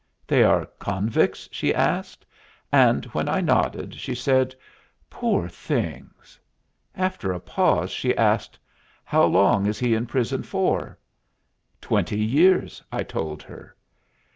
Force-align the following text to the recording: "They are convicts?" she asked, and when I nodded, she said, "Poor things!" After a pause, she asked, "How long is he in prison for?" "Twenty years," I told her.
"They 0.25 0.41
are 0.41 0.65
convicts?" 0.79 1.47
she 1.51 1.75
asked, 1.75 2.25
and 2.71 3.05
when 3.13 3.29
I 3.29 3.39
nodded, 3.39 3.93
she 3.93 4.15
said, 4.15 4.55
"Poor 5.11 5.47
things!" 5.47 6.39
After 6.95 7.31
a 7.31 7.39
pause, 7.39 7.91
she 7.91 8.17
asked, 8.17 8.57
"How 9.03 9.25
long 9.25 9.67
is 9.67 9.77
he 9.77 9.93
in 9.93 10.07
prison 10.07 10.41
for?" 10.41 10.97
"Twenty 11.79 12.17
years," 12.19 12.81
I 12.91 13.03
told 13.03 13.43
her. 13.43 13.75